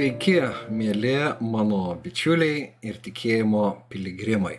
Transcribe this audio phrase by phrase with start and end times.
[0.00, 0.38] Sveiki,
[0.72, 1.10] mėly
[1.44, 4.54] mano bičiuliai ir tikėjimo piligrimai.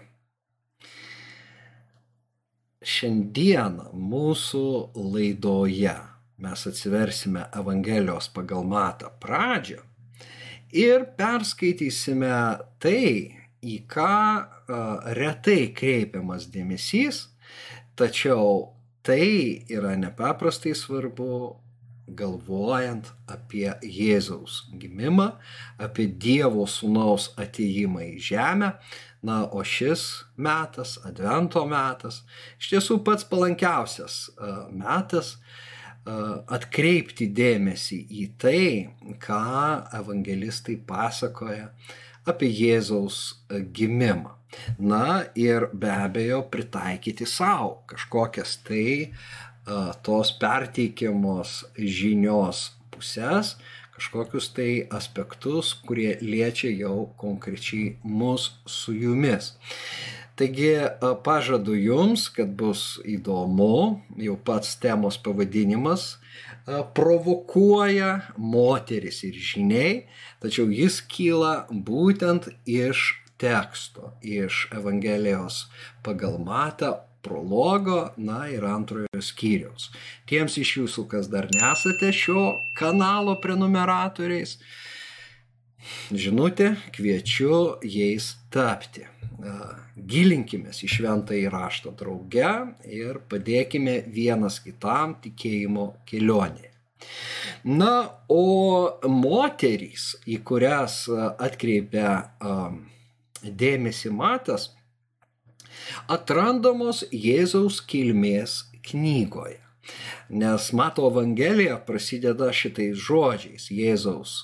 [2.85, 4.61] Šiandieną mūsų
[5.15, 5.95] laidoje
[6.45, 9.79] mes atsiversime Evangelijos pagal matą pradžią
[10.83, 12.37] ir perskaitysime
[12.77, 13.33] tai,
[13.65, 14.13] į ką
[15.17, 17.23] retai kreipiamas dėmesys,
[17.97, 19.25] tačiau tai
[19.73, 21.33] yra nepaprastai svarbu
[22.17, 25.31] galvojant apie Jėzaus gimimą,
[25.81, 28.73] apie Dievo sūnaus ateimą į žemę.
[29.21, 32.23] Na, o šis metas, Advento metas,
[32.57, 34.31] iš tiesų pats palankiausias
[34.73, 35.35] metas
[36.49, 38.63] atkreipti dėmesį į tai,
[39.21, 39.43] ką
[39.99, 41.69] evangelistai pasakoja
[42.25, 44.33] apie Jėzaus gimimą.
[44.81, 49.13] Na ir be abejo pritaikyti savo kažkokias tai
[50.05, 53.55] tos perteikiamos žinios pusės,
[53.95, 59.53] kažkokius tai aspektus, kurie liečia jau konkrečiai mus su jumis.
[60.39, 60.73] Taigi
[61.23, 66.15] pažadu jums, kad bus įdomu, jau pats temos pavadinimas
[66.95, 69.93] provokuoja moteris ir žiniai,
[70.41, 75.65] tačiau jis kyla būtent iš teksto, iš Evangelijos
[76.05, 79.89] pagal matą prologo, na ir antrojo skyriaus.
[80.29, 84.57] Tiems iš jūsų, kas dar nesate šio kanalo prenumeratoriais,
[86.13, 89.07] žinutė, kviečiu jais tapti.
[89.95, 92.51] Gilinkime į šventą įraštą drauge
[92.85, 96.69] ir padėkime vienas kitam tikėjimo kelionėje.
[97.65, 97.93] Na,
[98.29, 102.13] o moterys, į kurias atkreipia
[103.41, 104.69] dėmesį matas,
[106.11, 109.59] atrandamos Jėzaus kilmės knygoje.
[110.31, 114.37] Nes Mato Evangelija prasideda šitais žodžiais Jėzaus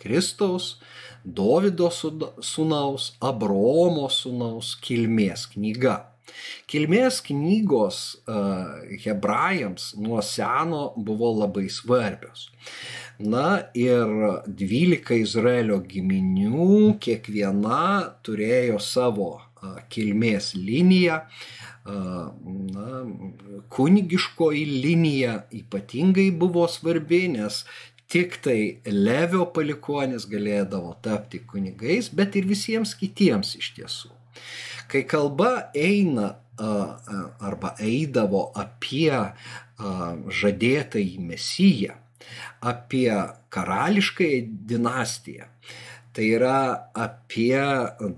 [0.00, 0.78] Kristaus,
[1.24, 6.02] Dovido sūnaus, Abromo sūnaus kilmės knyga.
[6.68, 12.48] Kilmės knygos uh, hebrajams nuo seno buvo labai svarbios.
[13.20, 14.10] Na ir
[14.48, 17.84] dvylika Izraelio giminių, kiekviena
[18.26, 19.30] turėjo savo
[19.92, 21.20] kilmės liniją,
[21.84, 22.90] na,
[23.74, 27.64] kunigiškoji linija ypatingai buvo svarbi, nes
[28.08, 34.12] tik tai Levio palikonis galėdavo tapti kunigais, bet ir visiems kitiems iš tiesų.
[34.88, 39.10] Kai kalba eina arba eidavo apie
[40.40, 41.96] žadėtąjį mesiją,
[42.64, 43.10] apie
[43.54, 45.48] karališkąją dinastiją,
[46.14, 46.58] tai yra
[46.94, 47.58] apie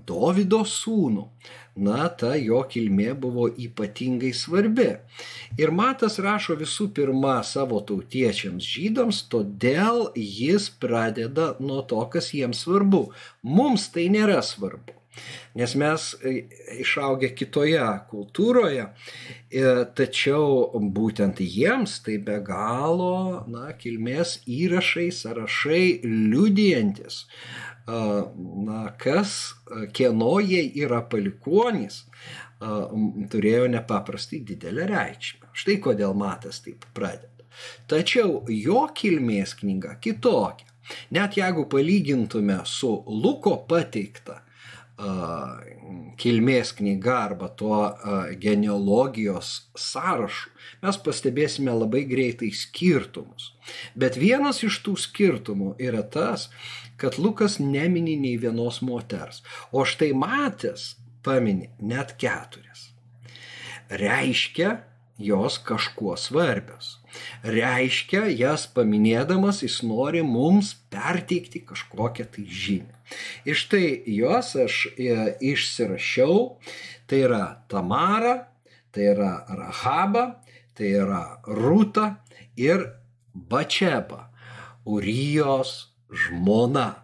[0.08, 1.30] Dovido sūnų.
[1.76, 4.86] Na, ta jo kilmė buvo ypatingai svarbi.
[5.60, 12.64] Ir Matas rašo visų pirma savo tautiečiams žydams, todėl jis pradeda nuo to, kas jiems
[12.64, 13.10] svarbu.
[13.44, 14.96] Mums tai nėra svarbu.
[15.56, 16.32] Nes mes e,
[16.80, 19.62] išaugę kitoje kultūroje, e,
[19.96, 27.24] tačiau būtent jiems tai be galo, na, kilmės įrašai, sąrašai liudijantis,
[27.86, 29.54] na, kas,
[29.94, 32.02] kieno jie yra palikuonys,
[33.30, 35.50] turėjo nepaprastai didelę reikšmę.
[35.56, 37.44] Štai kodėl Matas taip pradeda.
[37.88, 40.68] Tačiau jo kilmės knyga kitokia.
[41.10, 44.42] Net jeigu palygintume su Luko pateikta
[46.16, 47.80] kilmės knyga arba tuo
[48.40, 50.50] genealogijos sąrašu,
[50.80, 53.52] mes pastebėsime labai greitai skirtumus.
[53.94, 56.48] Bet vienas iš tų skirtumų yra tas,
[56.96, 62.92] kad Lukas nemini nei vienos moters, o štai matęs pamini net keturias.
[63.92, 64.78] Reiškia,
[65.18, 66.96] jos kažkuo svarbios.
[67.44, 72.95] Reiškia, jas paminėdamas jis nori mums perteikti kažkokią tai žinią.
[73.48, 76.58] Iš tai jos aš e, išsirašiau,
[77.06, 78.36] tai yra Tamara,
[78.92, 80.26] tai yra Rahaba,
[80.76, 82.16] tai yra Rūta
[82.56, 82.88] ir
[83.34, 84.30] Bačeba,
[84.86, 87.02] Urijos žmona.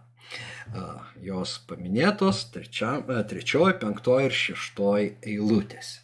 [1.22, 6.00] Jos paminėtos trečioji, penktoji ir šeštoji eilutėse.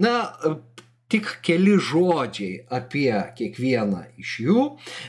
[0.00, 0.14] Na,
[1.12, 4.62] tik keli žodžiai apie kiekvieną iš jų,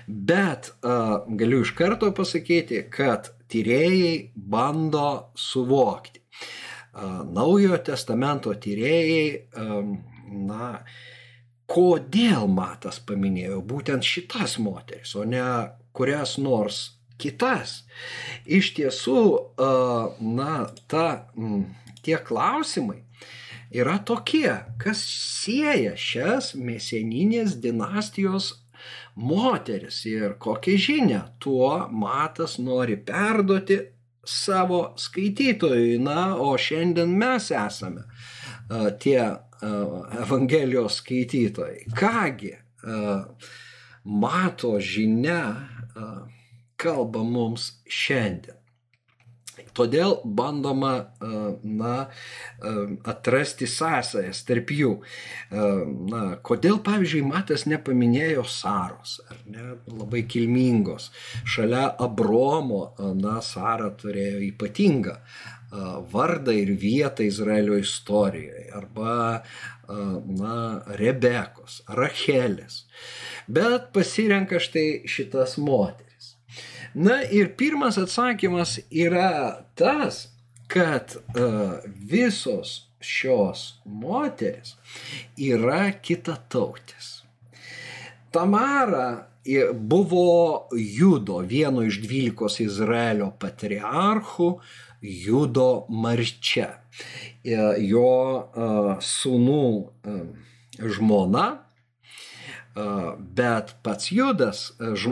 [0.08, 6.22] bet uh, galiu iš karto pasakyti, kad tyrėjai bando suvokti.
[6.94, 9.28] Naujojo testamento tyrėjai,
[10.50, 10.74] na,
[11.70, 15.46] kodėl Matas paminėjo būtent šitas moteris, o ne
[15.96, 16.84] kurias nors
[17.22, 17.82] kitas.
[18.46, 19.22] Iš tiesų,
[20.38, 20.52] na,
[20.92, 21.08] ta,
[22.06, 23.04] tie klausimai
[23.74, 24.52] yra tokie,
[24.82, 28.52] kas sieja šias mėseninės dinastijos
[29.16, 33.80] moteris ir kokią žinią tuo matas nori perduoti
[34.26, 36.00] savo skaitytojui.
[36.00, 38.08] Na, o šiandien mes esame
[39.00, 39.22] tie
[40.24, 41.86] Evangelijos skaitytojai.
[42.00, 42.52] Kągi
[44.04, 45.44] mato žinia
[46.76, 48.63] kalba mums šiandien.
[49.74, 50.94] Todėl bandoma
[51.64, 51.96] na,
[53.10, 54.94] atrasti sąsajas tarp jų.
[56.10, 61.10] Na, kodėl, pavyzdžiui, Matas nepaminėjo Saros, ar ne, labai kilmingos.
[61.46, 62.84] Šalia Abromo,
[63.18, 65.18] na, Sara turėjo ypatingą
[66.14, 68.68] vardą ir vietą Izraelio istorijoje.
[68.78, 69.42] Arba,
[69.90, 70.58] na,
[71.00, 72.84] Rebekos, Rachelės.
[73.50, 76.13] Bet pasirenka štai šitas moteris.
[76.94, 80.28] Na ir pirmas atsakymas yra tas,
[80.68, 84.76] kad uh, visos šios moteris
[85.38, 87.24] yra kitatautės.
[88.34, 89.28] Tamara
[89.74, 94.54] buvo Judo, vieno iš dvylikos Izraelio patriarchų,
[95.02, 96.70] Judo marčia.
[97.44, 99.66] Jo uh, sūnų
[100.94, 101.48] žmona
[102.74, 104.64] bet pats Judas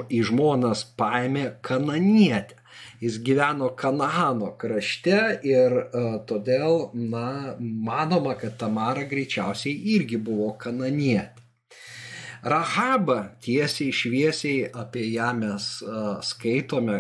[0.10, 2.58] į žmonas paėmė kananietę.
[3.02, 5.18] Jis gyveno Kanano krašte
[5.50, 11.42] ir uh, todėl, na, manoma, kad Tamara greičiausiai irgi buvo kananietė.
[12.42, 17.00] Rahaba tiesiai šviesiai apie ją mes uh, skaitome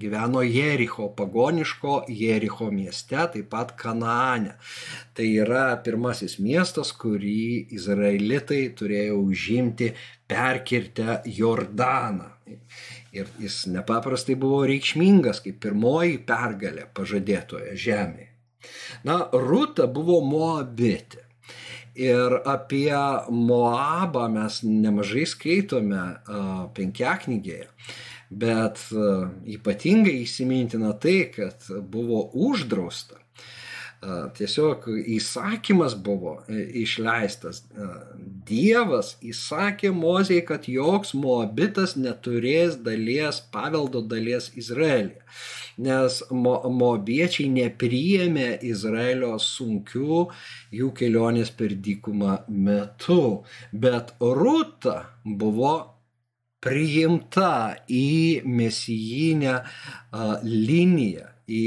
[0.00, 4.56] gyveno Jericho, pagoniško Jericho mieste, taip pat Kanaane.
[5.14, 9.92] Tai yra pirmasis miestas, kurį izraelitai turėjo užimti
[10.28, 12.32] perkirtę Jordaną.
[13.12, 18.28] Ir jis nepaprastai buvo reikšmingas kaip pirmoji pergalė pažadėtoje žemėje.
[19.08, 21.24] Na, Rūta buvo Moabitė.
[21.98, 22.94] Ir apie
[23.34, 27.66] Moabą mes nemažai skaitome uh, penkiaknygėje.
[28.28, 29.06] Bet e,
[29.56, 33.16] ypatingai įsimintina tai, kad buvo uždrausta.
[33.18, 34.84] E, tiesiog
[35.16, 37.64] įsakymas buvo e, išleistas.
[38.48, 45.16] Dievas įsakė Mozijai, kad joks moabitas neturės dalies, paveldo dalies Izraelį.
[45.88, 50.24] Nes mo, moabiečiai nepriėmė Izraelio sunkių
[50.74, 53.22] jų kelionės per dykumą metu.
[53.72, 55.97] Bet Rūta buvo
[56.64, 59.54] priimta į mesijinę
[60.44, 61.66] liniją, į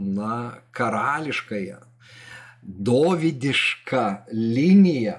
[0.00, 0.40] na,
[0.76, 1.78] karališkąją
[2.62, 5.14] dovidišką liniją,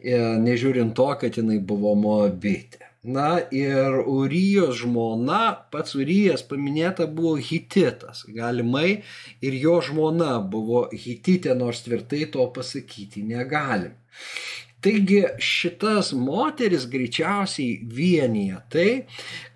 [0.00, 2.86] e, nežiūrint to, kad jinai buvo moabitė.
[3.08, 8.24] Na ir Urijos žmona, pats Urijas paminėta buvo Hititas.
[8.26, 9.02] Galimai
[9.40, 13.94] ir jo žmona buvo Hititė, nors tvirtai to pasakyti negalim.
[14.80, 18.90] Taigi šitas moteris greičiausiai vienyje tai,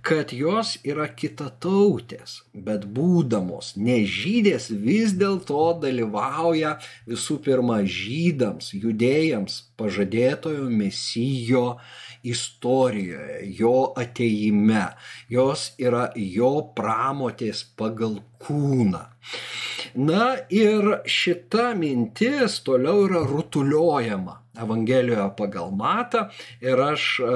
[0.02, 6.72] kad jos yra kitatautės, bet būdamos nežydės vis dėlto dalyvauja
[7.06, 11.64] visų pirma žydams, judėjams, pažadėtojo mesijo
[12.26, 14.88] istorijoje, jo ateime.
[15.30, 19.06] Jos yra jo pramotės pagal kūną.
[20.02, 26.26] Na ir šita mintis toliau yra rutuliojama Evangelijoje pagal matą.
[26.60, 27.32] Ir aš, e,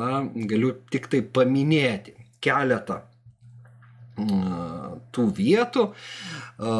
[0.00, 3.02] na, galiu tik tai paminėti keletą
[4.16, 6.76] tų vietų, e,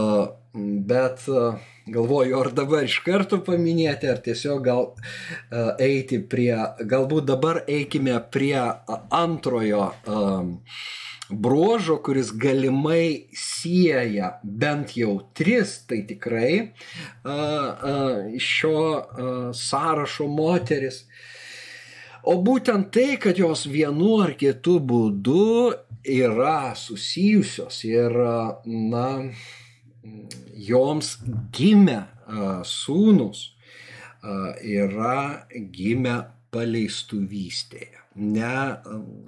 [0.88, 1.42] bet e,
[1.92, 4.86] galvoju, ar dabar iš karto paminėti, ar tiesiog gal
[5.76, 8.56] eiti prie, galbūt dabar eikime prie
[9.12, 9.90] antrojo
[11.30, 16.72] bruožo, kuris galimai sieja bent jau tris, tai tikrai
[18.38, 21.04] šio sąrašo moteris.
[22.26, 28.16] O būtent tai, kad jos vienu ar kitu būdu yra susijusios ir,
[28.66, 29.06] na,
[30.70, 31.12] joms
[31.54, 32.00] gimę
[32.66, 33.44] sūnus
[34.62, 36.16] yra gimę
[36.50, 38.52] paleistuvystėje ne,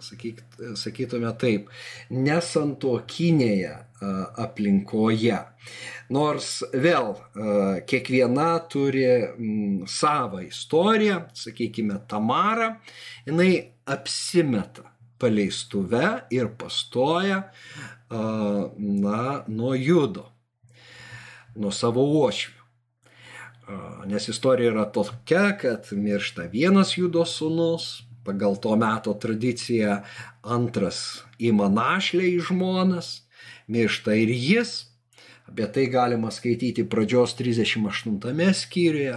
[0.03, 0.41] sakyk,
[0.79, 1.69] sakytume taip,
[2.11, 3.75] nesantokinėje
[4.39, 5.39] aplinkoje.
[6.15, 7.15] Nors vėl
[7.89, 9.07] kiekviena turi
[9.91, 12.71] savo istoriją, sakykime, Tamara,
[13.27, 13.53] jinai
[13.89, 14.87] apsimeta
[15.19, 17.43] paleistuve ir pastoja
[18.09, 20.29] na, nuo judo,
[21.59, 22.55] nuo savo uošvių.
[24.09, 30.03] Nes istorija yra tokia, kad miršta vienas judo sūnus, pagal to meto tradiciją
[30.45, 33.11] antras ima našlę į žmonas,
[33.73, 34.77] miršta ir jis,
[35.49, 39.15] Apie tai galima skaityti pradžios 38 skyriuje,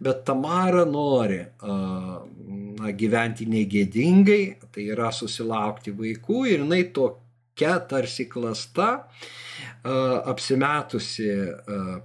[0.00, 8.88] bet Tamara nori na, gyventi negėdingai, tai yra susilaukti vaikų ir jinai tokia tarsi klasta,
[10.32, 11.28] apsimetusi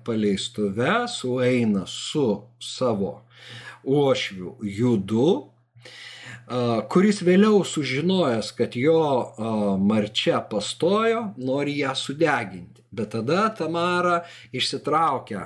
[0.03, 2.27] paleistuve, sueina su
[2.59, 3.13] savo
[3.87, 5.29] uošviu judu,
[6.89, 9.01] kuris vėliau sužinojęs, kad jo
[9.81, 12.81] marčia pastojo, nori ją sudeginti.
[12.91, 14.23] Bet tada Tamara
[14.55, 15.43] išsitraukia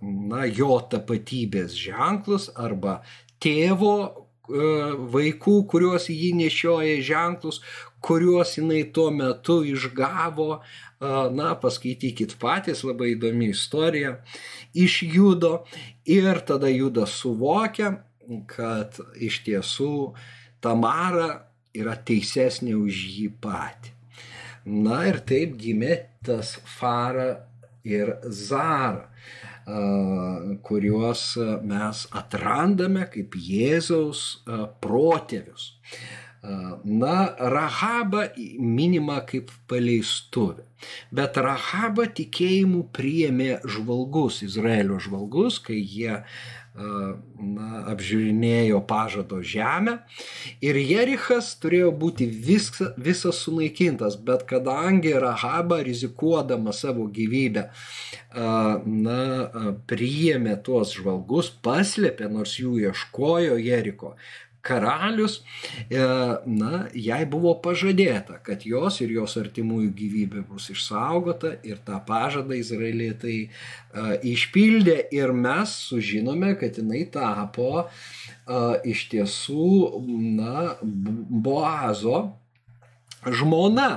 [0.00, 3.02] na, jo tapatybės ženklus arba
[3.42, 3.96] tėvo
[4.50, 7.60] vaikų, kuriuos jį nešioja ženklus,
[8.02, 10.62] kuriuos jinai tuo metu išgavo,
[11.36, 14.16] na, paskaitykit patys, labai įdomi istorija,
[14.74, 15.64] iš judo.
[16.08, 18.00] Ir tada judas suvokia,
[18.50, 19.94] kad iš tiesų
[20.60, 21.30] Tamara
[21.76, 23.94] yra teisesnė už jį patį.
[24.70, 25.94] Na ir taip gimė
[26.26, 27.30] tas Fara
[27.86, 29.08] ir Zara,
[30.66, 31.22] kuriuos
[31.64, 34.42] mes atrandame kaip Jėzaus
[34.82, 35.72] protėvius.
[36.40, 40.64] Na, Rahaba minima kaip paleistuvė,
[41.12, 46.38] bet Rahaba tikėjimu priėmė žvalgus, Izraelio žvalgus, kai jie uh,
[46.74, 49.96] na, apžiūrinėjo pažado žemę
[50.62, 57.66] ir Jerichas turėjo būti visas, visas sunaikintas, bet kadangi Rahaba rizikuodama savo gyvybę
[58.86, 59.20] na,
[59.90, 64.14] priėmė tuos žvalgus, paslėpė, nors jų ieškojo Jeriko,
[64.62, 65.40] karalius,
[65.90, 66.00] e,
[66.46, 72.58] na, jai buvo pažadėta, kad jos ir jos artimųjų gyvybė bus išsaugota ir tą pažadą
[72.58, 73.48] izraelitai e,
[74.32, 77.86] išpildė ir mes sužinome, kad jinai tapo e,
[78.92, 79.70] iš tiesų,
[80.36, 82.22] na, Boazo
[83.20, 83.90] žmona.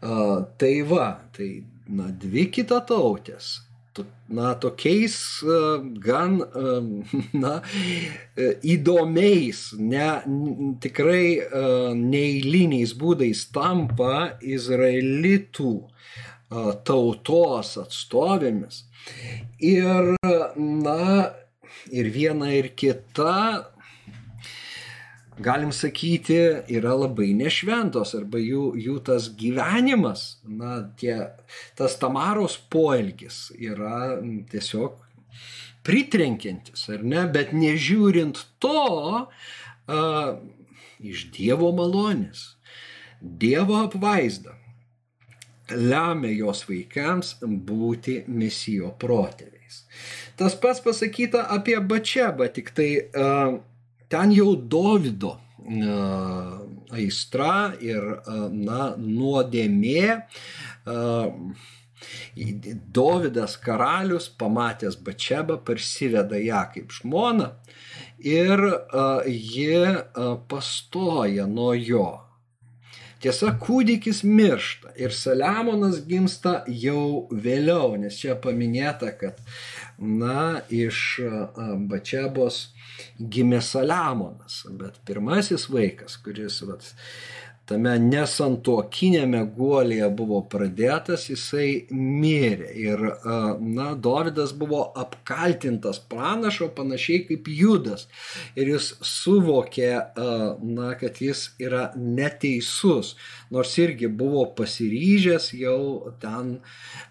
[0.00, 1.06] Tai va,
[1.36, 1.48] tai,
[1.92, 3.58] na, dvi kitatautės
[4.30, 5.58] na, tokiais e,
[5.98, 6.74] gan, e,
[7.42, 7.56] na,
[8.36, 10.10] e, įdomiais, ne,
[10.82, 11.24] tikrai
[11.98, 15.74] neįliniais būdais tampa izraelitų
[16.86, 18.84] tautos atstovėmis.
[19.62, 20.16] Ir,
[20.58, 21.02] na,
[21.94, 23.36] ir viena ir kita
[25.42, 26.38] galim sakyti,
[26.70, 31.16] yra labai nešventos arba jų, jų tas gyvenimas, na, tie,
[31.78, 34.20] tas Tamaros poelgis yra
[34.52, 35.00] tiesiog
[35.86, 39.26] pritrenkiantis, ar ne, bet nežiūrint to,
[39.90, 40.00] a,
[41.00, 42.50] iš Dievo malonės,
[43.20, 44.56] Dievo apvaizda
[45.70, 49.84] lemia jos vaikams būti mesijo protėviais.
[50.40, 53.60] Tas pats pasakyta apie Bačebą, tik tai uh,
[54.10, 55.96] ten jau Dovido e,
[56.98, 60.06] aistra ir e, na, nuodėmė.
[60.16, 61.02] E,
[62.96, 67.50] Dovydas karalius, pamatęs Bačebą, parsiveda ją kaip žmoną
[68.24, 68.62] ir
[69.28, 69.74] ji
[70.48, 72.08] pastoja nuo jo.
[73.20, 79.42] Tiesa, kūdikis miršta ir Saliamonas gimsta jau vėliau, nes čia paminėta, kad,
[80.00, 81.20] na, iš
[81.90, 82.62] Bačebos
[83.20, 86.88] gimė Saliamonas, bet pirmasis vaikas, kuris vat,
[87.70, 92.70] tame nesantuokinėme guolėje buvo pradėtas, jisai mirė.
[92.82, 93.04] Ir,
[93.60, 98.08] na, Dovydas buvo apkaltintas pranašo panašiai kaip Judas.
[98.58, 99.92] Ir jis suvokė,
[100.66, 103.14] na, kad jis yra neteisus,
[103.50, 106.58] nors irgi buvo pasiryžęs jau ten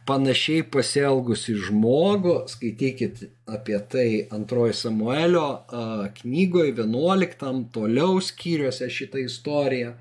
[0.08, 5.46] panašiai pasielgusi žmogų, skaitykit apie tai antroji Samuelio
[6.22, 9.96] knygoje 11 toliau skyriuose šitą istoriją,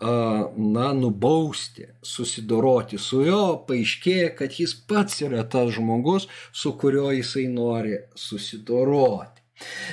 [0.00, 7.46] na, nubausti, susidoroti su jo, paaiškėja, kad jis pats yra tas žmogus, su kuriuo jisai
[7.52, 9.40] nori susidoroti.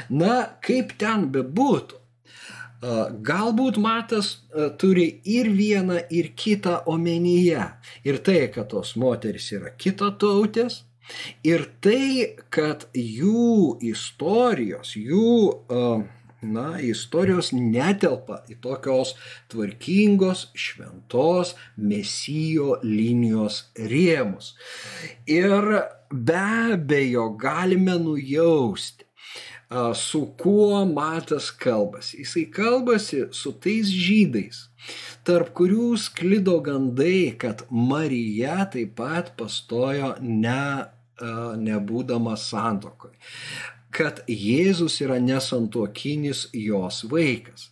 [0.10, 0.36] Na,
[0.66, 2.01] kaip ten bebūtų,
[2.82, 4.32] Galbūt Matas
[4.82, 7.68] turi ir vieną, ir kitą omenyje.
[8.08, 10.82] Ir tai, kad tos moteris yra kito tautės,
[11.44, 15.32] Ir tai, kad jų istorijos, jų
[16.42, 19.14] na, istorijos netelpa į tokios
[19.52, 24.56] tvarkingos, šventos mesijo linijos rėmus.
[25.30, 25.68] Ir
[26.12, 26.42] be
[26.76, 29.06] abejo galime nujausti,
[29.96, 32.22] su kuo Matas kalbasi.
[32.24, 34.66] Jisai kalbasi su tais žydais,
[35.28, 40.92] tarp kurių sklido gandai, kad Marija taip pat pastojo ne
[41.62, 43.18] nebūdamas santokoje.
[43.92, 47.70] Kad Jėzus yra nesantokinis jos vaikas.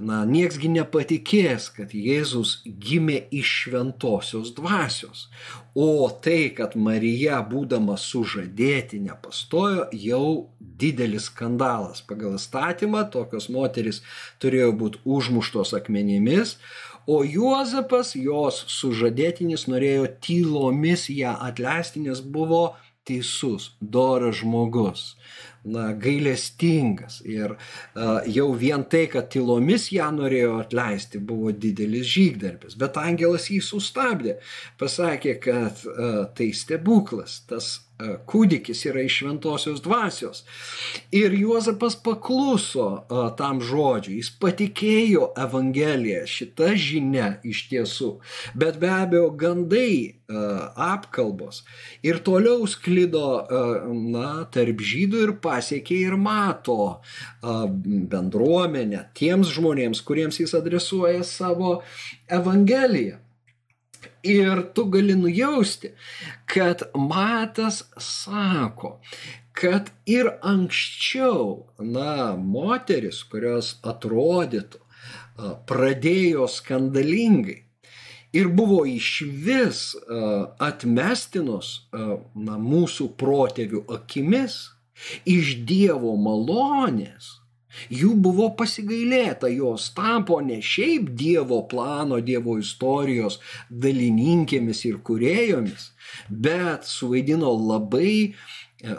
[0.00, 5.26] Na, nieksgi nepatikės, kad Jėzus gimė iš šventosios dvasios.
[5.76, 12.00] O tai, kad Marija, būdama sužadėti, nepastojo, jau didelis skandalas.
[12.08, 14.00] Pagal statymą tokios moteris
[14.40, 16.56] turėjo būti užmuštos akmenimis,
[17.04, 22.70] o Juozapas, jos sužadėtinis, norėjo tylomis ją atleisti, nes buvo
[23.04, 25.10] teisus, doras žmogus
[25.64, 27.20] na, gailestingas.
[27.28, 27.56] Ir
[28.32, 32.76] jau vien tai, kad tylomis ją norėjo atleisti, buvo didelis žygdarbis.
[32.80, 34.38] Bet angelas jį sustabdė,
[34.80, 35.86] pasakė, kad
[36.36, 37.78] tai stebuklas, tas
[38.28, 40.42] kūdikis yra iš šventosios dvasios.
[41.14, 48.10] Ir Juozapas pakluso e, tam žodžiui, jis patikėjo Evangeliją, šita žinia iš tiesų.
[48.58, 50.44] Bet be abejo, gandai, e,
[50.86, 51.62] apkalbos
[52.06, 53.24] ir toliau sklido
[53.92, 57.02] na, tarp žydų ir pasiekė ir mato
[57.42, 61.80] bendruomenę tiems žmonėms, kuriems jis adresuoja savo
[62.32, 63.20] Evangeliją.
[64.22, 65.90] Ir tu gali nujausti,
[66.46, 69.00] kad Matas sako,
[69.52, 74.78] kad ir anksčiau, na, moteris, kurios atrodytų,
[75.66, 77.58] pradėjo skandalingai
[78.32, 79.82] ir buvo iš vis
[80.62, 84.58] atmestinos na, mūsų protėvių akimis
[85.28, 87.41] iš Dievo malonės
[87.92, 93.38] Jų buvo pasigailėta, jos tapo ne šiaip Dievo plano, Dievo istorijos
[93.70, 95.90] dalininkėmis ir kurėjomis,
[96.28, 98.32] bet suvaidino labai e,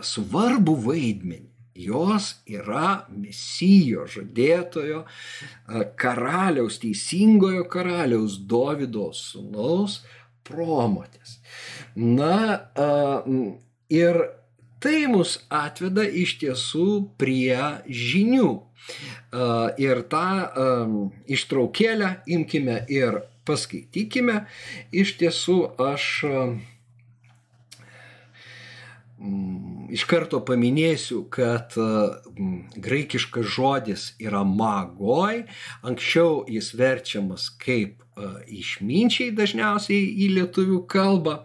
[0.02, 1.50] svarbų vaidmenį.
[1.74, 10.04] Jos yra mesijo žadėtojo e, karaliaus, teisingojo karaliaus Davido sūnaus
[10.46, 11.40] promotės.
[11.98, 12.38] Na
[12.78, 12.88] e,
[13.94, 14.22] ir
[14.84, 16.88] tai mus atveda iš tiesų
[17.20, 18.52] prie žinių.
[19.80, 20.28] Ir tą
[21.32, 24.44] ištraukėlę imkime ir paskaitykime.
[24.92, 26.10] Iš tiesų aš
[29.94, 31.76] iš karto paminėsiu, kad
[32.84, 35.46] graikiškas žodis yra magoj,
[35.86, 38.02] anksčiau jis verčiamas kaip
[38.52, 41.40] išminčiai dažniausiai į lietuvių kalbą,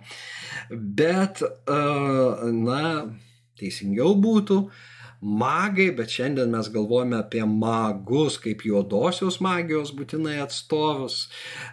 [0.74, 2.82] bet, na,
[3.60, 4.62] teisingiau būtų.
[5.18, 11.24] Magai, bet šiandien mes galvojame apie magus kaip juodosios magijos būtinai atstovus,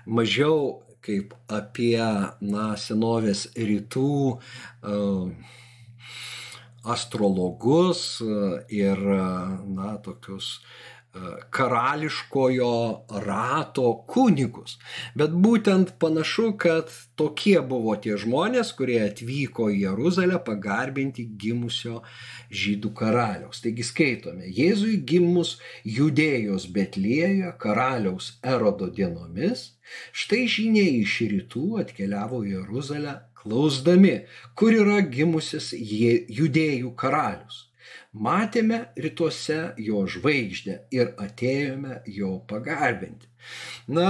[0.10, 2.02] mažiau kaip apie
[2.42, 5.54] na, senovės rytų uh,
[6.86, 8.02] astrologus
[8.74, 10.60] ir na, tokius
[11.50, 12.72] karališkojo
[13.26, 14.78] rato kunigus.
[15.16, 22.02] Bet būtent panašu, kad tokie buvo tie žmonės, kurie atvyko į Jeruzalę pagarbinti gimusio
[22.52, 23.62] žydų karaliaus.
[23.64, 25.56] Taigi skaitome, Jėzui gimus
[25.98, 29.70] judėjos Betlėje karaliaus Erodo dienomis,
[30.12, 34.18] štai žiniai iš rytų atkeliavo į Jeruzalę klausdami,
[34.58, 37.66] kur yra gimusis judėjų karalius
[38.16, 43.28] matėme rytuose jo žvaigždę ir atėjome jo pagarbinti.
[43.94, 44.10] Na,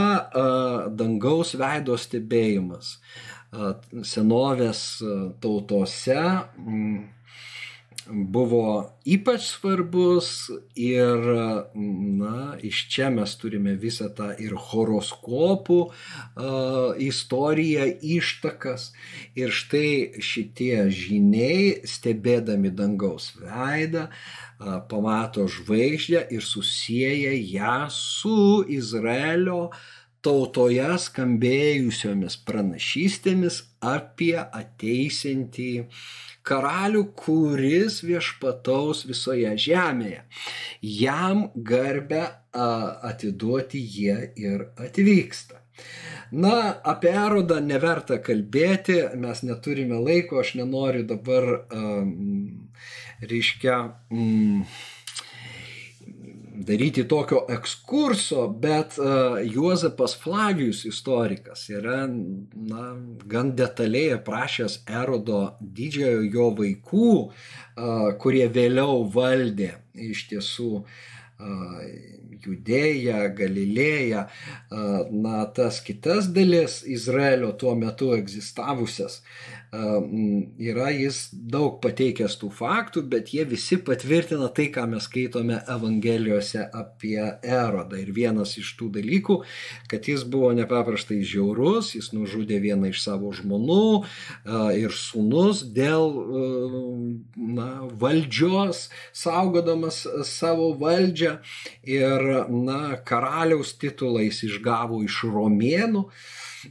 [0.95, 2.95] dangaus veido stebėjimas
[4.03, 4.85] senovės
[5.43, 6.21] tautose
[8.09, 11.25] buvo ypač svarbus ir,
[11.73, 18.91] na, iš čia mes turime visą tą ir horoskopų uh, istoriją, ištakas.
[19.37, 29.69] Ir štai šitie žiniai, stebėdami dangaus veidą, uh, pamato žvaigždę ir susiję ją su Izraelio
[30.25, 35.71] tautoje skambėjusiomis pranašystėmis apie ateisintį
[36.45, 40.23] karalių, kuris viešpataus visoje žemėje.
[40.81, 42.23] Jam garbę
[42.55, 45.61] atiduoti jie ir atvyksta.
[46.31, 52.71] Na, apie erodą neverta kalbėti, mes neturime laiko, aš nenoriu dabar, um,
[53.21, 53.77] reiškia,
[54.11, 54.63] um,
[56.57, 62.85] daryti tokio ekskurso, bet uh, Juozapas Flavijus istorikas yra na,
[63.25, 70.71] gan detaliai aprašęs Erodo didžiojo jo vaikų, uh, kurie vėliau valdė iš tiesų
[72.45, 79.19] Judėją, Galilėją, uh, na, tas kitas dalis Izraelio tuo metu egzistavusias.
[79.75, 86.63] Yra jis daug pateikęs tų faktų, bet jie visi patvirtina tai, ką mes skaitome Evangelijose
[86.73, 87.99] apie Erodą.
[87.99, 89.37] Ir vienas iš tų dalykų,
[89.91, 94.05] kad jis buvo nepaprastai žiaurus, jis nužudė vieną iš savo žmonų
[94.79, 96.09] ir sūnus dėl
[97.35, 97.69] na,
[98.01, 101.37] valdžios, saugodamas savo valdžią
[101.83, 106.07] ir na, karaliaus titulais išgavo iš romėnų.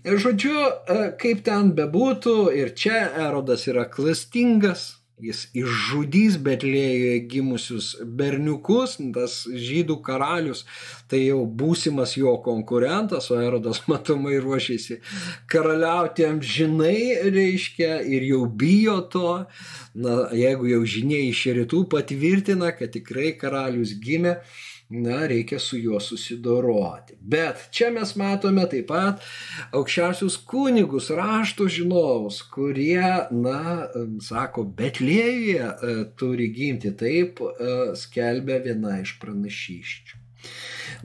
[0.03, 8.97] Žodžiu, e, kaip ten bebūtų, ir čia Erodas yra klastingas, jis išžudys Betlėjoje gimusius berniukus,
[9.15, 10.65] tas žydų karalius,
[11.09, 14.99] tai jau būsimas jo konkurentas, o Erodas matomai ruošiasi
[15.51, 19.33] karaliauti amžinai, reiškia, ir jau bijo to.
[19.95, 24.41] Na, jeigu jau žinia iš rytų patvirtina, kad tikrai karalius gimė,
[24.89, 27.17] na, reikia su juo susidoroti.
[27.21, 29.23] Bet čia mes matome taip pat
[29.73, 33.89] aukščiausius kunigus, rašto žinovus, kurie, na,
[34.23, 40.23] sako, Betlėjuje e, turi gimti, taip e, skelbia viena iš pranašyščių.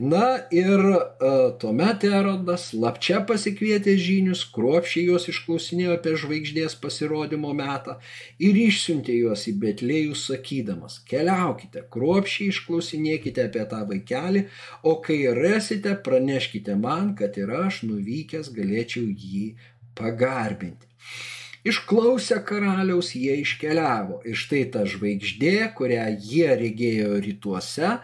[0.00, 7.98] Na ir e, tuomet Erodas lapčia pasikvietė žinius, kruopšiai juos išklausinėjo apie žvaigždės pasirodymo metą
[8.40, 14.46] ir išsiuntė juos į Betlėjų sakydamas, keliaukite, kruopšiai išklausinėkite apie tą vaikelį,
[14.88, 19.50] o kai rasite, praneškite man, kad ir aš nuvykęs galėčiau jį
[20.00, 20.88] pagarbinti.
[21.60, 27.98] Išklausę karaliaus jie iškeliavo ir štai ta žvaigždė, kurią jie regėjo rytuose,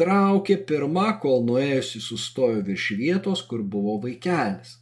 [0.00, 4.78] traukė pirma, kol nuėjusi sustojo virš vietos, kur buvo vaikelis.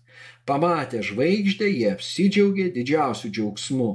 [0.48, 3.90] Pamatę žvaigždę, jie apsidžiaugė didžiausiu džiaugsmu.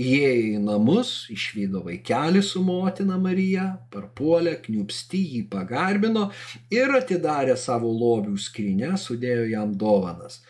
[0.00, 6.30] Įėjo į namus, išvydo vaikelį su motina Marija, parpuolė, kniupsti jį pagarbino
[6.72, 10.40] ir atidarė savo lobių skrinę, sudėjo jam dovanas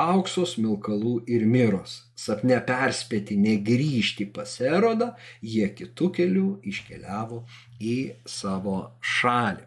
[0.00, 2.02] auksos, milkalų ir miros.
[2.18, 7.42] Sapne perspėti negrįžti pas erodą, jie kitų kelių iškeliavo
[7.80, 9.64] į savo šalį.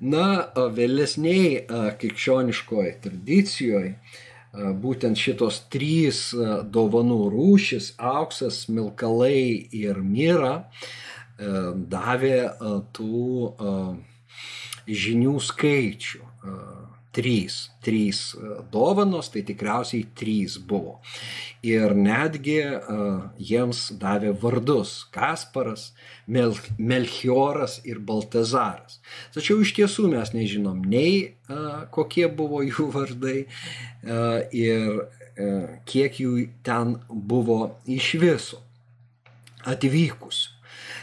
[0.00, 1.64] Na, vėlesniai
[2.00, 3.94] krikščioniškoje tradicijoje
[4.56, 6.20] būtent šitos trys
[6.72, 10.66] dovanų rūšis- auksas, milkalai ir myra-
[11.96, 12.40] davė
[12.92, 13.56] tų
[14.86, 16.22] žinių skaičių
[17.16, 17.56] trys.
[17.84, 20.98] Trys e, dovanos, tai tikriausiai trys buvo.
[21.66, 25.88] Ir netgi uh, jiems davė vardus- Kasparas,
[26.30, 29.00] Mel Melchioras ir Baltazaras.
[29.34, 35.06] Tačiau iš tiesų mes nežinom nei uh, kokie buvo jų vardai uh, ir
[35.84, 38.62] kiek jų ten buvo iš viso
[39.68, 40.56] atvykusių.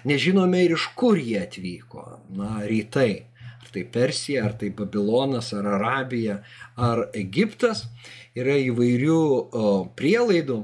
[0.10, 2.02] Nežinome ir iš kur jie atvyko.
[2.34, 3.28] Na, rytai
[3.74, 6.42] tai Persija, ar tai Babilonas, ar Arabija,
[6.78, 7.88] ar Egiptas.
[8.34, 9.22] Yra įvairių
[9.98, 10.60] prielaidų.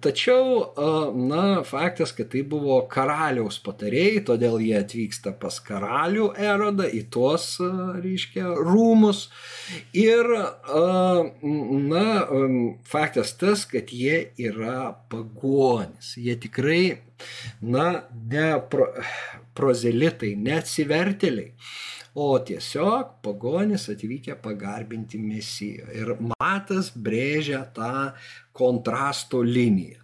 [0.00, 0.72] Tačiau,
[1.14, 7.46] na, faktas, kad tai buvo karaliaus patarėjai, todėl jie atvyksta pas karalių erodą į tuos,
[8.02, 9.28] reiškia, rūmus.
[9.94, 10.26] Ir,
[11.92, 12.08] na,
[12.88, 16.16] faktas tas, kad jie yra pagonis.
[16.18, 16.82] Jie tikrai,
[17.62, 17.88] na,
[18.32, 18.90] ne pro,
[19.54, 21.52] prozelitai, neatsivertėliai
[22.14, 25.88] o tiesiog pagonis atvykę pagarbinti mesijo.
[25.90, 28.14] Ir matas brėžia tą
[28.54, 30.02] kontrasto liniją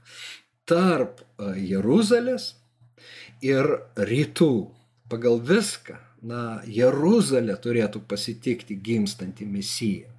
[0.71, 2.55] tarp e, Jeruzalės
[3.43, 4.71] ir rytų.
[5.11, 10.13] Pagal viską, na, Jeruzalė turėtų pasitikti gimstantį mesiją.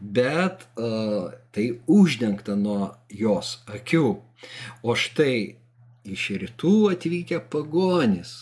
[0.00, 4.08] Bet uh, tai uždengta nuo jos akių.
[4.82, 5.54] O štai
[6.10, 8.34] iš rytų atvykę pagonis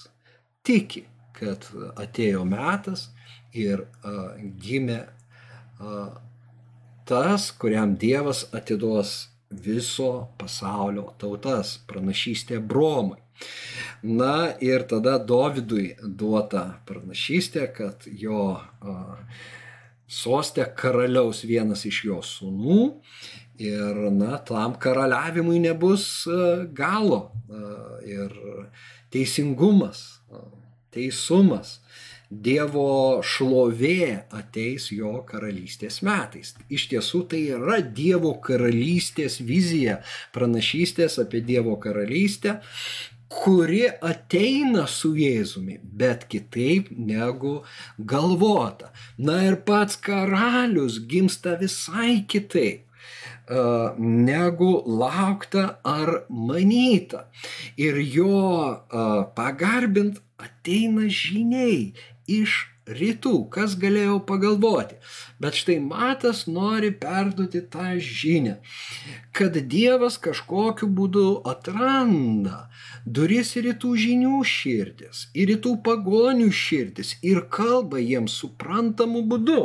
[0.64, 1.04] tiki
[1.42, 1.66] kad
[2.00, 3.08] atėjo metas
[3.52, 6.04] ir a, gimė a,
[7.08, 9.16] tas, kuriam Dievas atiduos
[9.50, 13.18] viso pasaulio tautas, pranašystė bromai.
[14.02, 18.96] Na ir tada Dovydui duota pranašystė, kad jo a,
[20.12, 22.80] sostė karaliaus vienas iš jo sūnų
[23.62, 26.04] ir na, tam karaliavimui nebus
[26.76, 27.22] galo
[28.04, 28.34] ir
[29.12, 30.02] teisingumas
[30.94, 31.78] teisumas,
[32.32, 36.54] Dievo šlovė ateis jo karalystės metais.
[36.72, 39.98] Iš tiesų tai yra Dievo karalystės vizija,
[40.32, 42.62] pranašystės apie Dievo karalystę,
[43.32, 47.58] kuri ateina su Jėzumi, bet kitaip negu
[47.98, 48.88] galvota.
[49.18, 52.88] Na ir pats karalius gimsta visai kitaip
[53.98, 57.26] negu laukta ar manyta.
[57.76, 58.84] Ir jo
[59.36, 61.92] pagarbint ateina žiniai
[62.30, 64.96] iš rytų, kas galėjo pagalvoti.
[65.42, 68.56] Bet štai Matas nori perduoti tą žinę,
[69.36, 72.66] kad Dievas kažkokiu būdu atranda
[73.06, 79.62] duris į rytų žinių širdis, į rytų pagonių širdis ir kalba jiems suprantamu būdu.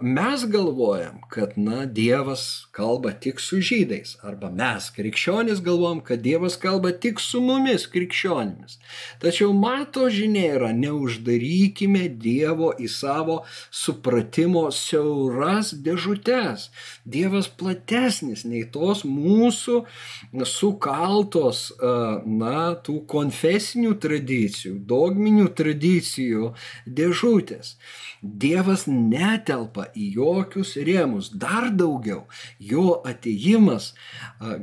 [0.00, 6.56] Mes galvojam, kad, na, Dievas kalba tik su žydais, arba mes, krikščionys, galvojam, kad Dievas
[6.60, 8.78] kalba tik su mumis, krikščionimis.
[9.22, 16.68] Tačiau mato žinia yra, neuždarykime Dievo į savo supratimo siauras dėžutės.
[17.08, 19.82] Dievas platesnis nei tos mūsų
[20.48, 26.52] sukaltos, na, tų konfesinių tradicijų, dogminių tradicijų
[26.86, 27.76] dėžutės.
[28.22, 28.86] Dievas
[29.38, 31.30] netelpa į jokius rėmus.
[31.32, 32.26] Dar daugiau,
[32.58, 33.94] jo ateimas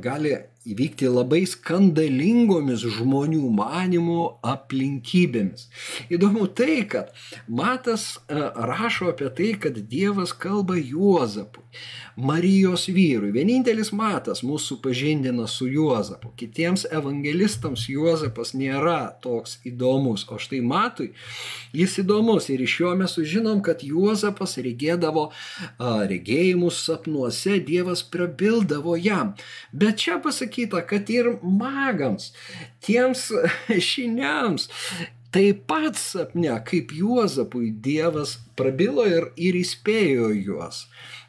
[0.04, 0.36] gali
[0.72, 5.68] įvykti labai skandalingomis žmonių manimų aplinkybėmis.
[6.12, 7.14] Įdomu tai, kad
[7.48, 11.64] Matas rašo apie tai, kad Dievas kalba Juozapui.
[12.16, 13.28] Marijos vyrui.
[13.34, 16.30] Vienintelis matas mūsų pažindina su Juozapu.
[16.40, 21.10] Kitiems evangelistams Juozapas nėra toks įdomus, o štai matui
[21.76, 28.96] jis įdomus ir iš jo mes sužinom, kad Juozapas regėdavo a, regėjimus sapnuose, Dievas prabildavo
[28.96, 29.34] jam.
[29.76, 30.16] Bet čia
[30.56, 32.32] pasakyta, kad ir magams,
[32.80, 33.30] tiems
[33.88, 34.68] šiniams,
[35.32, 40.86] taip pat sapne, kaip Juozapui Dievas prabilo ir, ir įspėjo juos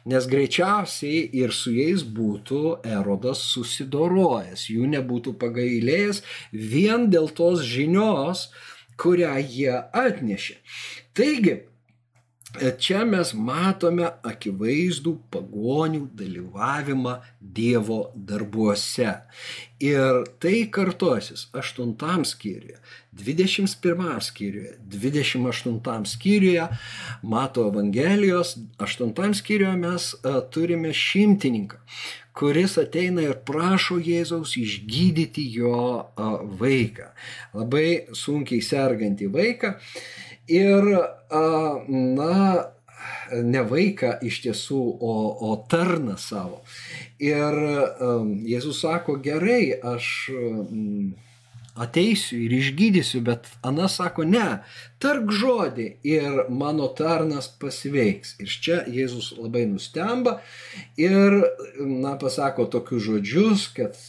[0.08, 8.48] nes greičiausiai ir su jais būtų erodas susidorojęs, jų nebūtų pagailėjęs vien dėl tos žinios,
[8.96, 10.56] kurią jie atnešė.
[11.12, 11.58] Taigi,
[12.58, 19.12] Čia mes matome akivaizdų pagonių dalyvavimą Dievo darbuose.
[19.82, 22.78] Ir tai kartosis 8 skyriuje,
[23.18, 26.68] 21 skyriuje, 28 skyriuje,
[27.22, 30.14] mato Evangelijos, 8 skyriuje mes
[30.50, 31.78] turime šimtininką,
[32.34, 36.08] kuris ateina ir prašo Jėzaus išgydyti jo
[36.58, 37.12] vaiką,
[37.54, 39.76] labai sunkiai sergantį vaiką.
[40.48, 40.88] Ir,
[41.88, 42.34] na,
[43.32, 45.14] ne vaiką iš tiesų, o,
[45.48, 46.62] o tarną savo.
[47.20, 47.56] Ir
[48.48, 50.30] Jėzus sako, gerai, aš
[51.78, 54.62] ateisiu ir išgydysiu, bet Ana sako, ne,
[55.02, 58.34] tark žodį ir mano tarnas pasveiks.
[58.42, 60.38] Ir čia Jėzus labai nustemba
[60.98, 61.42] ir,
[61.78, 64.00] na, pasako tokius žodžius, kad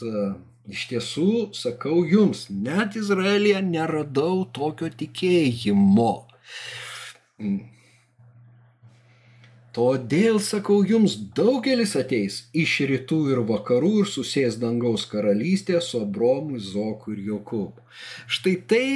[0.69, 6.28] Iš tiesų, sakau jums, net Izraelija neradau tokio tikėjimo.
[9.69, 16.57] Todėl sakau jums, daugelis ateis iš rytų ir vakarų ir susės dangaus karalystė su Abromu,
[16.57, 17.85] Zoku ir Jokūbu.
[18.25, 18.87] Štai tai,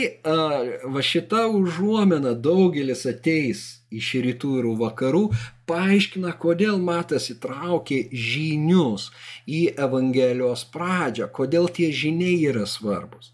[0.96, 3.62] va šita užuomena daugelis ateis
[3.94, 5.22] iš rytų ir vakarų,
[5.70, 9.12] paaiškina, kodėl Matas įtraukė žinius
[9.46, 13.30] į Evangelijos pradžią, kodėl tie žiniai yra svarbus.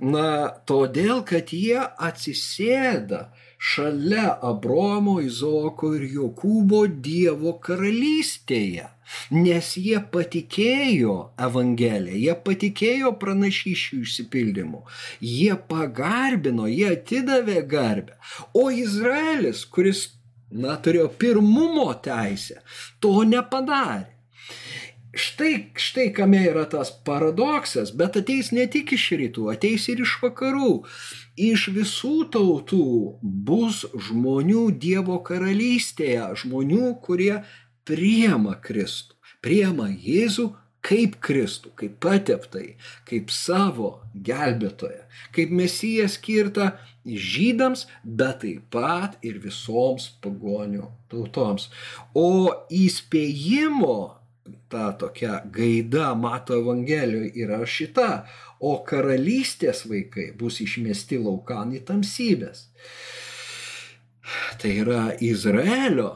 [0.00, 3.28] Na, todėl, kad jie atsisėda
[3.60, 8.88] šalia Abromo, Izoko ir Jokūbo Dievo karalystėje.
[9.34, 14.84] Nes jie patikėjo Evangeliją, jie patikėjo pranašyšių išsipildymu,
[15.26, 18.14] jie pagarbino, jie atidavė garbę.
[18.54, 20.04] O Izraelis, kuris,
[20.50, 22.62] na, turėjo pirmumo teisę,
[23.02, 24.06] to nepadarė.
[25.10, 30.12] Štai, štai kame yra tas paradoksas, bet ateis ne tik iš rytų, ateis ir iš
[30.22, 30.76] vakarų
[31.48, 32.84] iš visų tautų
[33.22, 37.40] bus žmonių Dievo karalystėje, žmonių, kurie
[37.88, 40.50] priema Kristų, priema Jėzų
[40.84, 42.76] kaip Kristų, kaip pateptai,
[43.08, 45.02] kaip savo gelbėtoją,
[45.36, 46.70] kaip mesiją skirtą
[47.04, 51.68] žydams, bet taip pat ir visoms pagonių tautoms.
[52.16, 53.98] O įspėjimo
[54.72, 58.10] ta tokia gaida mato Evangelijoje yra šita,
[58.60, 62.66] o karalystės vaikai bus išmesti laukan į tamsybės.
[64.60, 66.12] Tai yra Izraelio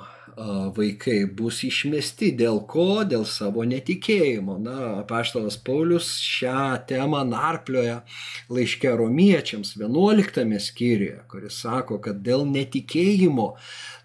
[0.74, 3.04] vaikai bus išmesti dėl ko?
[3.07, 4.59] Dėl savo netikėjimo.
[4.62, 8.02] Na, apaštalas Paulius šią temą narplioja
[8.50, 13.54] laiške romiečiams 11 skyriuje, kuris sako, kad dėl netikėjimo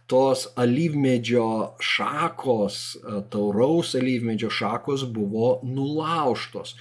[0.10, 2.98] tos alyvmedžio šakos,
[3.30, 6.76] tauraus alyvmedžio šakos buvo nulauštos.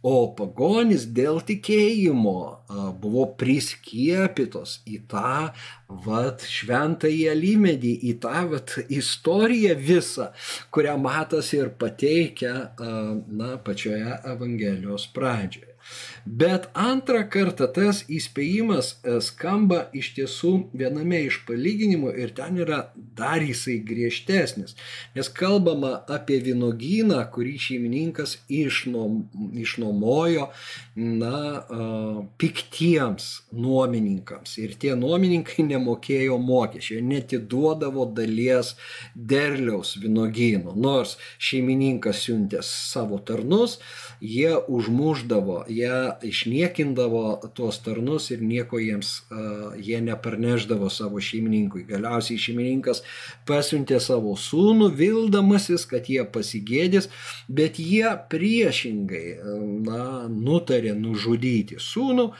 [0.00, 2.36] O pagonys dėl tikėjimo
[3.02, 5.50] buvo priskiepytos į tą
[6.06, 10.30] vat, šventąjį alimedį, į tą vat, istoriją visą,
[10.72, 12.54] kurią matas ir pateikia
[13.28, 15.69] na, pačioje Evangelijos pradžioje.
[16.24, 22.80] Bet antrą kartą tas įspėjimas e, skamba iš tiesų viename iš palyginimų ir ten yra
[23.16, 24.76] dar jisai griežtesnis.
[25.16, 29.22] Nes kalbama apie vynogyną, kurį šeimininkas išnom,
[29.60, 30.50] išnuomojo
[31.00, 31.64] na,
[32.40, 34.56] piktiems nuomininkams.
[34.62, 38.74] Ir tie nuomininkai nemokėjo mokesčių, netiduodavo dalies
[39.14, 40.74] derliaus vynogynų.
[40.80, 43.78] Nors šeimininkas siuntė savo tarnus,
[44.20, 47.24] jie užmuždavo, jie išniekindavo
[47.56, 49.12] tuos tarnus ir nieko jiems
[49.80, 51.84] jie neparneždavo savo šeimininkui.
[51.88, 53.02] Galiausiai šeimininkas
[53.48, 57.10] pasiuntė savo sūnų, vildamasis, kad jie pasigėdės,
[57.48, 59.26] bet jie priešingai
[59.86, 62.30] na, nutarė nužudyti sūnų,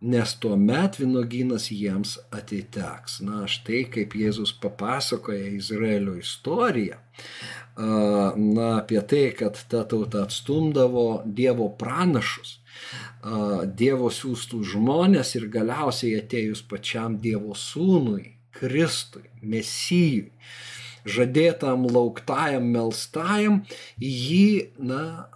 [0.00, 3.20] nes tuo met vynogynas jiems atiteks.
[3.26, 7.00] Na, štai kaip Jėzus papasakoja Izraelio istoriją,
[7.76, 12.59] na, apie tai, kad ta tauta atstumdavo Dievo pranašus,
[13.80, 20.30] Dievo siūstų žmonės ir galiausiai atėjus pačiam Dievo sūnui, Kristui, Mesijui,
[21.08, 23.62] žadėtam lauktajam melstajam,
[24.00, 25.30] jį, na,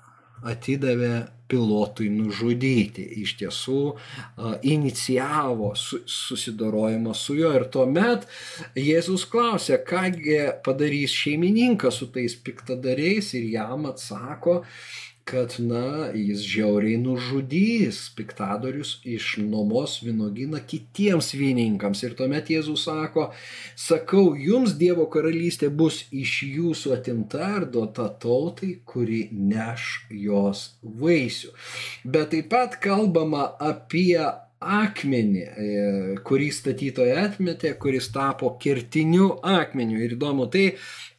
[0.45, 1.15] atidavė
[1.49, 3.05] pilotui nužudyti.
[3.23, 3.81] Iš tiesų
[4.67, 8.27] inicijavo susidorojimą su juo ir tuomet
[8.79, 14.63] Jėzus klausė, kągi padarys šeimininkas su tais piktadariais ir jam atsako,
[15.25, 22.03] kad, na, jis žiauriai nužudys piktadorius iš nuomos vynogyną kitiems vynininkams.
[22.05, 23.31] Ir tuomet Jėzus sako,
[23.79, 31.55] sakau, jums Dievo karalystė bus iš jūsų atimta ir duota tautai, kuri neš jos vaisių.
[32.05, 34.21] Bet taip pat kalbama apie
[34.65, 40.03] akmenį, e, kurį statytoje atmetė, kuris tapo kertiniu akmeniu.
[40.05, 40.67] Ir įdomu tai,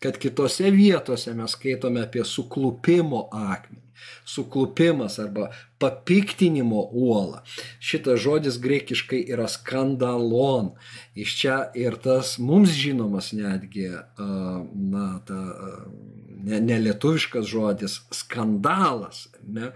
[0.01, 3.84] kad kitose vietose mes skaitome apie suklupimo akmenį
[4.25, 7.43] suklupimas arba papiktinimo uola.
[7.79, 10.73] Šitas žodis greikiškai yra skandalon.
[11.15, 13.91] Iš čia ir tas mums žinomas netgi,
[14.73, 15.41] na, ta
[16.45, 19.27] nelietuviškas žodis skandalas.
[19.47, 19.71] Ne?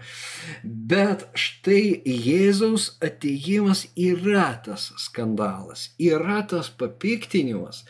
[0.62, 7.84] Bet štai Jėzaus ateimas yra tas skandalas, yra tas papiktinimas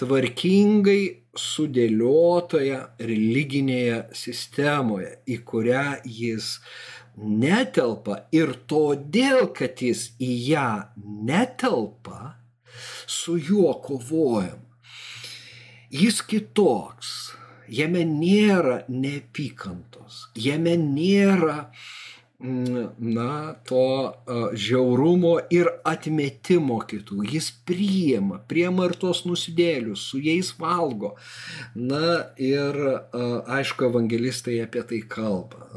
[0.00, 1.02] tvarkingai
[1.36, 6.56] sudėliotoje religinėje sistemoje, į kurią jis
[7.16, 10.70] netelpa ir todėl, kad jis į ją
[11.28, 12.36] netelpa,
[13.08, 14.64] su juo kovojam.
[15.92, 17.12] Jis kitoks,
[17.72, 21.86] jame nėra neapykantos, jame nėra uh,
[22.38, 24.12] na, to
[24.52, 27.22] žiaurumo ir atmetimo kitų.
[27.32, 31.14] Jis priima, priima ir tos nusidėlius, su jais valgo.
[31.74, 32.76] Na ir
[33.12, 35.70] aišku, evangelistai apie tai kalba.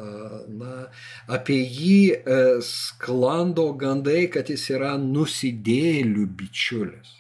[0.50, 0.89] Na,
[1.32, 7.18] apie jį e, sklando gandai, kad jis yra nusidėlių bičiulis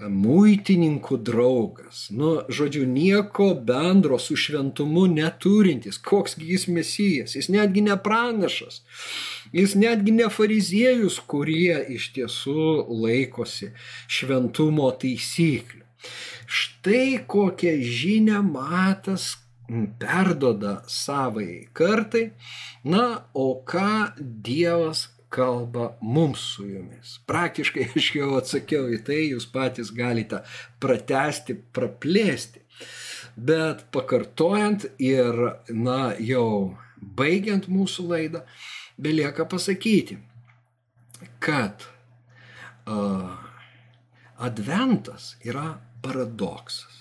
[0.00, 2.06] muitininkų draugas.
[2.12, 5.98] Nu, žodžiu, nieko bendro su šventumu neturintis.
[5.98, 8.82] Koks jis mesijas, jis netgi ne pranašas,
[9.56, 13.72] jis netgi ne fariziejus, kurie iš tiesų laikosi
[14.08, 15.84] šventumo taisyklių.
[16.46, 19.34] Štai kokią žinę matas
[19.98, 22.30] perdoda savai kartai,
[22.84, 27.18] na, o ką Dievas kalba mums su jumis.
[27.28, 30.42] Praktiškai aš jau atsakiau į tai, jūs patys galite
[30.82, 32.64] pratesti, praplėsti.
[33.36, 38.40] Bet pakartojant ir, na, jau baigiant mūsų laidą,
[38.96, 40.16] belieka pasakyti,
[41.44, 41.84] kad
[42.88, 43.36] uh,
[44.40, 46.96] adventas yra paradoksas,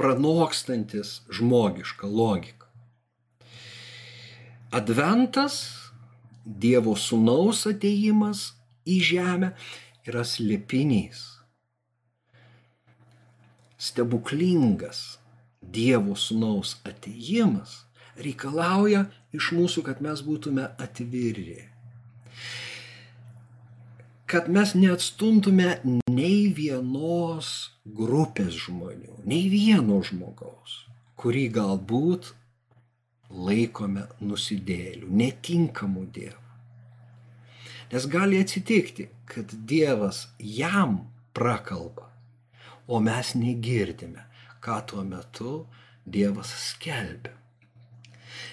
[0.00, 2.70] pranokstantis žmogišką logiką.
[4.72, 5.81] Adventas
[6.44, 8.52] Dievo sunaus ateimas
[8.88, 9.52] į žemę
[10.08, 11.22] yra slėpinys.
[13.78, 15.20] Stebuklingas
[15.62, 17.84] Dievo sunaus ateimas
[18.18, 21.62] reikalauja iš mūsų, kad mes būtume atviri.
[24.26, 25.78] Kad mes neatstumtume
[26.10, 30.82] nei vienos grupės žmonių, nei vieno žmogaus,
[31.20, 32.32] kurį galbūt
[33.32, 36.40] laikome nusidėlių, netinkamų dievų.
[37.92, 41.02] Nes gali atsitikti, kad Dievas jam
[41.36, 42.08] prakalba,
[42.88, 44.24] o mes negirdime,
[44.64, 45.54] ką tuo metu
[46.04, 47.36] Dievas skelbia.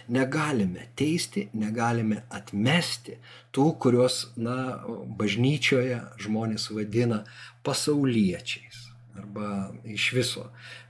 [0.10, 3.20] Negalime teisti, negalime atmesti
[3.54, 4.82] tų, kuriuos, na,
[5.20, 7.24] bažnyčioje žmonės vadina
[7.64, 8.88] pasauliečiais
[9.20, 10.46] arba iš viso,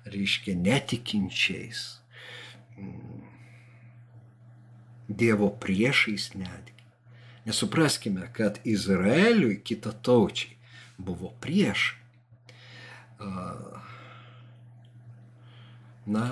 [0.06, 1.86] reiškia, netikinčiais
[5.10, 6.74] Dievo priešais netgi.
[7.46, 10.56] Nesupraskime, kad Izraeliui kitataučiai
[10.98, 11.98] buvo priešai.
[16.06, 16.26] Na,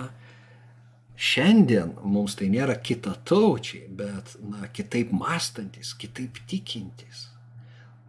[1.18, 7.28] šiandien mums tai nėra kitataučiai, bet na, kitaip mąstantis, kitaip tikintis.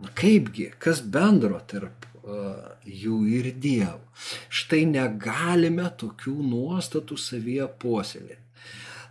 [0.03, 4.05] Na kaipgi, kas bendro tarp uh, jų ir Dievo.
[4.53, 8.48] Štai negalime tokių nuostatų savyje puoselėti.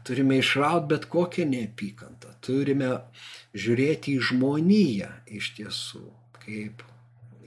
[0.08, 2.36] Turime išrauti bet kokią neapykantą.
[2.44, 2.92] Turime
[3.58, 6.06] žiūrėti į žmoniją iš tiesų,
[6.44, 6.86] kaip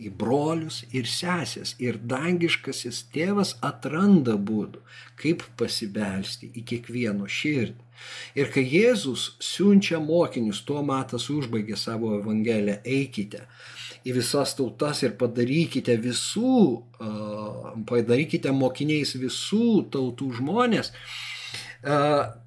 [0.01, 1.75] į brolius ir sesės.
[1.83, 4.83] Ir dangiškasis tėvas atranda būdų,
[5.21, 7.89] kaip pasibelsti į kiekvieno širdį.
[8.41, 13.45] Ir kai Jėzus siunčia mokinius, tuo matas užbaigė savo evangeliją, eikite
[14.09, 16.61] į visas tautas ir padarykite visų,
[17.91, 20.95] padarykite mokiniais visų tautų žmonės,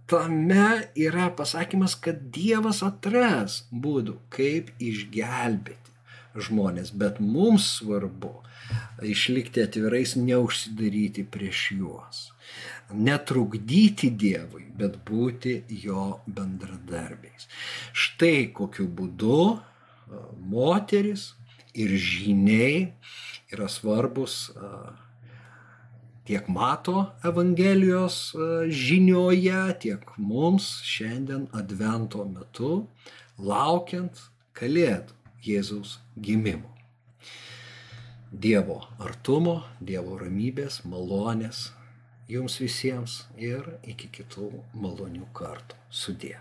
[0.10, 5.94] tame yra pasakymas, kad Dievas atras būdų, kaip išgelbėti
[6.34, 8.36] žmonės, bet mums svarbu
[9.06, 12.24] išlikti atvirais, neužsidaryti prieš juos
[12.94, 17.48] netrukdyti Dievui, bet būti jo bendradarbiais.
[17.94, 19.40] Štai kokiu būdu
[20.50, 21.34] moteris
[21.74, 22.94] ir žiniai
[23.54, 24.52] yra svarbus
[26.28, 28.36] tiek mato Evangelijos
[28.70, 32.88] žinioje, tiek mums šiandien Advento metu,
[33.38, 34.22] laukiant
[34.54, 36.70] Kalėdų Jėzaus gimimo.
[38.32, 41.68] Dievo artumo, Dievo ramybės, malonės
[42.32, 45.78] jums visiems ir iki kitų malonių kartų.
[45.94, 46.38] Sudė.